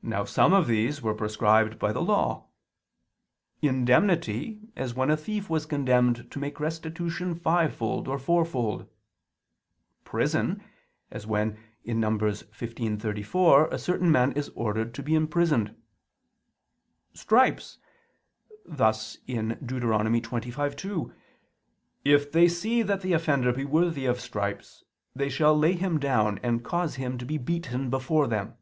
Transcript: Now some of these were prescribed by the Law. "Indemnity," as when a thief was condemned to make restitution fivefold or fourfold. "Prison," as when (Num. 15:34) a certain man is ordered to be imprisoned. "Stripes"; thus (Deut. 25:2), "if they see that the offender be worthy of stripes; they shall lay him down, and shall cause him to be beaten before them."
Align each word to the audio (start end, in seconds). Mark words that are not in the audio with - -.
Now 0.00 0.24
some 0.24 0.52
of 0.52 0.68
these 0.68 1.02
were 1.02 1.12
prescribed 1.12 1.76
by 1.80 1.90
the 1.92 2.00
Law. 2.00 2.46
"Indemnity," 3.60 4.60
as 4.76 4.94
when 4.94 5.10
a 5.10 5.16
thief 5.16 5.50
was 5.50 5.66
condemned 5.66 6.30
to 6.30 6.38
make 6.38 6.60
restitution 6.60 7.34
fivefold 7.34 8.06
or 8.06 8.16
fourfold. 8.16 8.86
"Prison," 10.04 10.62
as 11.10 11.26
when 11.26 11.58
(Num. 11.84 12.16
15:34) 12.20 13.72
a 13.72 13.76
certain 13.78 14.08
man 14.12 14.30
is 14.32 14.50
ordered 14.50 14.94
to 14.94 15.02
be 15.02 15.16
imprisoned. 15.16 15.74
"Stripes"; 17.12 17.78
thus 18.64 19.16
(Deut. 19.26 19.58
25:2), 19.60 21.12
"if 22.04 22.30
they 22.30 22.46
see 22.46 22.82
that 22.82 23.00
the 23.00 23.14
offender 23.14 23.52
be 23.52 23.64
worthy 23.64 24.06
of 24.06 24.20
stripes; 24.20 24.84
they 25.16 25.28
shall 25.28 25.58
lay 25.58 25.72
him 25.72 25.98
down, 25.98 26.38
and 26.44 26.60
shall 26.60 26.70
cause 26.70 26.94
him 26.94 27.18
to 27.18 27.24
be 27.26 27.36
beaten 27.36 27.90
before 27.90 28.28
them." 28.28 28.54